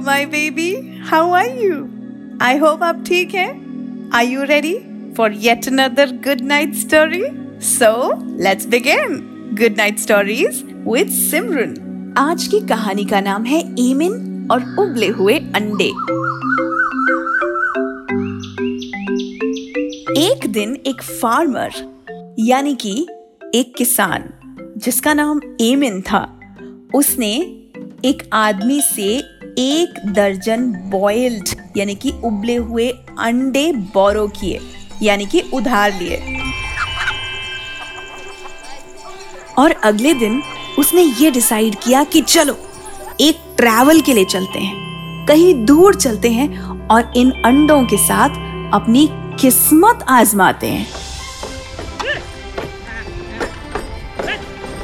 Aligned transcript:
My 0.00 0.24
baby 0.26 0.70
how 1.04 1.30
are 1.30 1.58
you 1.58 1.74
I 2.42 2.58
hope 2.58 2.82
आप 2.82 3.04
ठीक 3.06 3.34
हैं. 3.34 4.10
Are 4.10 4.24
you 4.24 4.42
ready 4.42 4.74
for 5.16 5.32
yet 5.32 5.66
another 5.68 6.10
good 6.26 6.40
night 6.40 6.74
story 6.74 7.22
so 7.68 7.92
let's 8.42 8.66
begin 8.66 9.18
good 9.60 9.76
night 9.76 9.98
stories 9.98 10.62
with 10.88 11.10
Simran 11.10 12.14
आज 12.18 12.46
की 12.46 12.60
कहानी 12.60 13.04
का 13.04 13.20
नाम 13.20 13.44
है 13.44 13.60
एमिन 13.90 14.48
और 14.52 14.62
उबले 14.78 15.08
हुए 15.08 15.34
अंडे। 15.54 15.90
एक 20.20 20.46
दिन 20.48 20.76
एक 20.86 21.02
फार्मर, 21.02 21.70
यानी 22.38 22.74
कि 22.74 23.06
एक 23.54 23.74
किसान, 23.76 24.24
जिसका 24.76 25.14
नाम 25.14 25.40
एमिन 25.60 26.00
था, 26.00 26.40
उसने 26.94 27.32
एक 28.04 28.22
आदमी 28.32 28.80
से 28.80 29.08
एक 29.58 29.98
दर्जन 30.06 30.66
बॉइल्ड 30.90 31.48
यानी 31.76 31.94
कि 31.94 32.10
उबले 32.24 32.54
हुए 32.56 32.88
अंडे 33.18 33.72
बोरो 33.94 34.26
किए, 34.28 34.60
यानी 35.02 35.26
कि 35.26 35.40
उधार 35.54 35.92
लिए। 35.92 36.38
और 39.58 39.70
अगले 39.84 40.14
दिन 40.14 40.42
उसने 40.78 41.02
ये 41.02 41.30
डिसाइड 41.30 41.74
किया 41.74 42.02
कि 42.04 42.20
चलो, 42.20 42.58
एक 43.20 43.38
ट्रैवल 43.56 44.00
के 44.00 44.14
लिए 44.14 44.24
चलते 44.24 44.58
हैं। 44.58 45.26
कहीं 45.26 45.54
दूर 45.64 45.94
चलते 45.94 46.30
हैं 46.30 46.48
और 46.88 47.12
इन 47.16 47.30
अंडों 47.44 47.82
के 47.84 47.96
साथ 47.96 48.28
अपनी 48.74 49.08
किस्मत 49.40 50.04
आजमाते 50.08 50.66
हैं। 50.66 50.86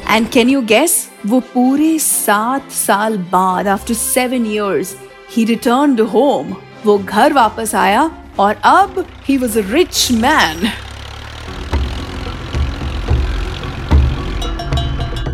एंड 0.08 0.28
कैन 0.28 0.48
यू 0.48 0.60
गेस 0.62 1.08
वो 1.26 1.38
पूरे 1.40 1.98
सात 1.98 2.70
साल 2.72 3.16
बाद 3.18 3.68
after 3.68 3.94
seven 3.94 4.46
years 4.46 4.94
he 5.30 5.44
return 5.44 5.98
home 6.06 6.54
वो 6.84 6.96
घर 6.98 7.32
वापस 7.32 7.74
आया 7.74 8.10
और 8.38 8.54
अब 8.64 9.04
he 9.24 9.36
was 9.36 9.58
a 9.58 9.62
rich 9.72 10.10
man 10.12 10.68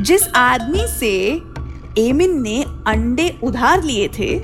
जिस 0.02 0.28
आदमी 0.36 0.86
से 0.88 1.12
एमिन 1.98 2.40
ने 2.42 2.62
अंडे 2.86 3.28
उधार 3.42 3.82
लिए 3.82 4.08
थे, 4.08 4.38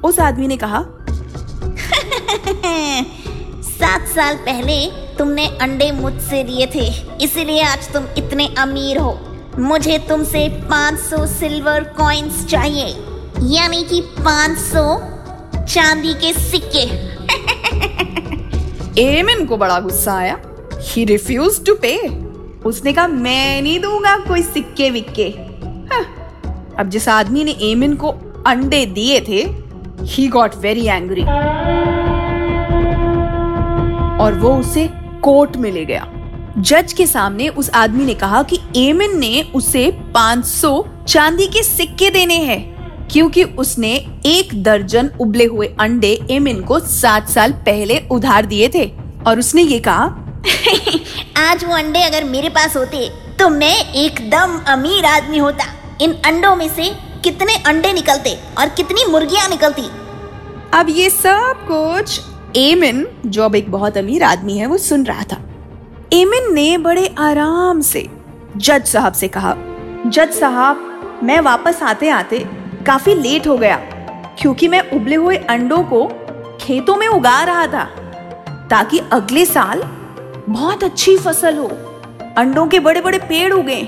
उस 0.00 0.18
आदमी 0.20 0.46
ने 0.46 0.56
कहा, 0.56 0.84
सात 3.62 4.06
साल 4.08 4.36
पहले 4.36 4.84
तुमने 5.18 5.46
अंडे 5.58 5.90
मुझसे 5.92 6.42
लिए 6.44 6.66
थे, 6.66 6.86
इसीलिए 7.24 7.62
आज 7.62 7.92
तुम 7.92 8.04
इतने 8.18 8.46
अमीर 8.58 8.98
हो। 8.98 9.18
मुझे 9.58 9.98
तुमसे 9.98 10.48
500 10.48 11.26
सिल्वर 11.26 11.84
कॉइन्स 11.84 12.46
चाहिए। 12.46 12.86
यानी 13.56 13.82
कि 13.84 14.00
500 14.00 14.98
चांदी 15.64 16.14
के 16.14 16.32
सिक्के। 16.32 16.84
एमिन 19.02 19.46
को 19.46 19.56
बड़ा 19.56 19.80
गुस्सा 19.80 20.12
आया। 20.12 20.38
ही 20.74 21.04
रिफ्यूज 21.04 21.64
टू 21.66 21.74
पे 21.74 21.96
उसने 22.64 22.92
कहा, 22.92 23.06
मैं 23.06 23.62
नहीं 23.62 23.80
दूँगा 23.80 24.16
कोई 24.16 24.42
सिक्के 24.42 24.90
विक्के। 24.90 25.34
हाँ। 25.94 26.04
अब 26.78 26.88
जिस 26.88 27.08
आदमी 27.08 27.44
ने 27.44 27.56
एमिन 27.62 27.94
को 27.94 28.08
अंडे 28.46 28.86
दिए 28.86 29.20
थे 29.20 29.46
ही 30.02 30.28
गॉट 30.28 30.54
वेरी 30.56 30.86
एंग्री 30.86 31.22
और 34.24 34.34
वो 34.34 34.56
उसे 34.56 34.90
कोर्ट 35.22 35.56
में 35.56 35.72
ले 35.72 35.84
गया। 35.84 36.12
जज 36.60 36.92
के 36.92 37.06
सामने 37.06 37.48
उस 37.48 37.70
आदमी 37.70 38.04
ने 38.04 38.14
कहा 38.14 38.42
कि 38.42 38.58
एमिन 38.76 39.18
ने 39.18 39.42
उसे 39.54 39.90
500 40.16 40.72
चांदी 41.08 41.46
के 41.46 41.62
सिक्के 41.62 42.10
देने 42.10 42.34
हैं 42.36 43.06
क्योंकि 43.08 43.42
उसने 43.58 43.92
एक 44.26 44.62
दर्जन 44.62 45.10
उबले 45.20 45.44
हुए 45.44 45.66
अंडे 45.80 46.12
एमिन 46.30 46.62
को 46.62 46.78
सात 46.80 47.28
साल 47.28 47.52
पहले 47.66 47.98
उधार 48.10 48.46
दिए 48.46 48.68
थे। 48.68 48.84
और 49.26 49.38
उसने 49.38 49.62
ये 49.62 49.78
कहा 49.78 50.04
आज 51.38 51.64
वो 51.64 51.74
अंडे 51.74 52.02
अगर 52.02 52.24
मेरे 52.24 52.48
पास 52.48 52.76
होते 52.76 53.08
तो 53.38 53.48
मैं 53.48 53.74
एकदम 53.94 54.58
अमीर 54.68 55.04
आदमी 55.04 55.38
होता। 55.38 55.64
इन 56.02 56.12
अंडों 56.26 56.54
में 56.56 56.68
से 56.68 56.90
कितने 57.24 57.56
अंडे 57.66 57.92
निकलते 57.92 58.34
और 58.58 58.68
कितनी 58.68 59.04
मुर्गियाँ 59.10 59.48
निकलती। 59.48 59.82
अब 60.74 60.86
ये 60.90 61.10
सब 61.10 61.66
कुछ 61.68 62.20
एमिन 62.56 63.06
जो 63.26 63.44
अब 63.44 63.54
एक 63.54 63.70
बहुत 63.70 63.96
अमीर 63.96 64.22
आदमी 64.22 64.58
है 64.58 64.66
वो 64.66 64.78
सुन 64.78 65.04
रहा 65.04 65.22
था। 65.22 65.42
एमिन 66.12 66.52
ने 66.54 66.76
बड़े 66.78 67.06
आराम 67.18 67.80
से, 67.80 68.00
जज 68.56 68.84
साहब 68.84 69.12
से 69.12 69.26
कहा, 69.28 69.54
जज 70.06 70.30
साहब, 70.30 71.20
मैं 71.22 71.38
वापस 71.40 71.82
आते 71.82 72.08
आते 72.08 72.38
काफ़ी 72.86 73.14
लेट 73.14 73.46
हो 73.46 73.56
गया, 73.58 73.76
क्योंकि 74.40 74.68
मैं 74.68 74.80
उबले 74.90 75.14
हुए 75.14 75.36
अंडों 75.36 75.82
को 75.84 76.04
खेतों 76.60 76.96
में 76.96 77.06
उगा 77.08 77.42
रहा 77.42 77.66
था, 77.66 77.84
ताकि 78.70 78.98
अगले 79.12 79.44
साल 79.44 79.82
बहुत 80.48 80.84
अच्छी 80.84 81.16
फ़सल 81.18 81.58
हो, 81.58 81.68
अंडों 82.38 82.66
के 82.66 82.80
बड़े 82.80 83.00
बड़े 83.00 83.18
पेड़ 83.18 83.52
उगे। 83.52 83.80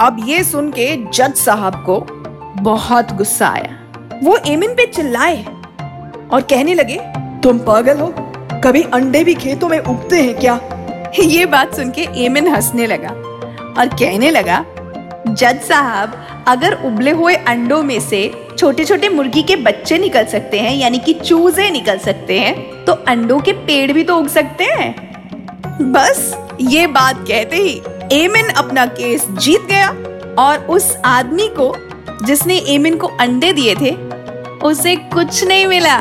अब 0.00 0.22
ये 0.26 0.42
सुन 0.44 0.70
के 0.70 0.94
जज 1.08 1.34
साहब 1.36 1.82
को 1.86 1.98
बहुत 2.62 3.12
गुस्सा 3.12 3.48
आया। 3.48 4.20
वो 4.22 4.36
एमिन 4.46 4.74
पे 4.74 4.86
चिल्लाए 4.86 5.42
और 5.44 6.46
कहने 6.50 6.74
लगे, 6.74 7.00
तुम 7.42 7.58
पागल 7.64 8.00
हो, 8.00 8.14
कभी 8.64 8.82
अंडे 8.94 9.24
भी 9.24 9.34
खेतों 9.36 9.68
में 9.68 9.78
उगते 9.78 10.22
हैं 10.22 10.38
क्या? 10.40 10.60
ये 11.20 11.46
बात 11.46 11.74
सुन 11.76 11.90
के 11.90 12.06
एमिन 12.24 12.48
हंसने 12.48 12.86
लगा 12.86 13.08
और 13.78 13.88
कहने 13.88 14.30
लगा, 14.30 14.64
जज 15.28 15.60
साहब, 15.60 16.44
अगर 16.48 16.74
उबले 16.84 17.10
हुए 17.10 17.34
अंडों 17.34 17.82
में 17.82 18.00
से 18.00 18.48
छोटे 18.58 18.84
छोटे 18.84 19.08
मुर्गी 19.08 19.42
के 19.42 19.56
बच्चे 19.56 19.98
निकल 19.98 20.24
सकते 20.24 20.58
हैं, 20.58 20.74
यानी 20.76 20.98
कि 20.98 21.12
चूजे 21.14 21.70
निकल 21.70 21.98
सकते 21.98 22.38
हैं 22.38 22.84
तो 22.84 22.92
अंडों 22.92 23.38
के 23.40 23.52
पेड़ 23.52 23.92
भी 23.92 24.04
तो 24.04 24.16
उग 24.16 24.28
सकते 24.28 24.64
हैं? 24.64 24.94
बस, 25.92 26.36
ये 26.60 26.86
बात 26.86 27.24
कहते 27.28 27.56
ही 27.56 27.80
एमिन 28.12 28.48
अपना 28.48 28.86
केस 28.86 29.26
जीत 29.30 29.66
गया 29.66 29.88
और 30.38 30.66
उस 30.70 30.96
आदमी 31.04 31.48
को, 31.48 31.74
जिसने 32.26 32.58
एमिन 32.68 32.96
को 32.96 33.06
अंडे 33.06 33.52
दिए 33.52 33.74
थे, 33.74 33.94
उसे 34.64 34.96
कुछ 34.96 35.44
नहीं 35.44 35.66
मिला। 35.66 35.98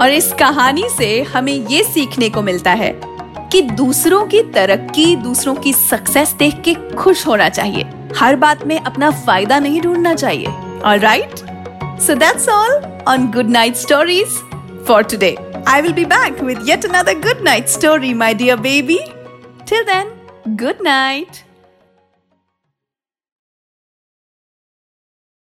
और 0.00 0.10
इस 0.10 0.32
कहानी 0.32 0.88
से 0.98 1.22
हमें 1.22 1.52
ये 1.52 1.82
सीखने 1.84 2.28
को 2.28 2.42
मिलता 2.42 2.70
है 2.70 3.09
कि 3.52 3.60
दूसरों 3.62 4.24
की 4.26 4.42
तरक्की, 4.42 5.16
दूसरों 5.16 5.54
की 5.54 5.72
सक्सेस 5.72 6.32
देख 6.32 6.60
के 6.60 6.74
खुश 6.74 7.26
होना 7.26 7.48
चाहिए। 7.48 7.84
हर 8.16 8.36
बात 8.36 8.64
में 8.66 8.80
अपना 8.80 9.10
फ़ायदा 9.10 9.58
नहीं 9.58 9.80
ढूंढना 9.82 10.14
चाहिए। 10.14 10.46
और 10.84 10.98
right 10.98 11.36
so 12.00 12.14
that's 12.14 12.48
all 12.48 13.04
on 13.08 13.30
good 13.30 13.50
night 13.50 13.76
stories 13.76 14.38
for 14.88 15.02
today 15.02 15.36
I 15.68 15.82
will 15.82 15.92
be 15.92 16.04
back 16.04 16.42
with 16.42 16.64
yet 16.68 16.84
another 16.84 17.18
good 17.18 17.44
night 17.44 17.68
story 17.68 18.14
my 18.14 18.34
dear 18.34 18.56
baby 18.56 18.98
till 19.68 19.82
then 19.82 20.12
good 20.48 20.86
night. 20.86 21.49